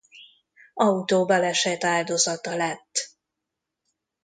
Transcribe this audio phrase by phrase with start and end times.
[0.79, 3.09] Autóbaleset áldozata lett.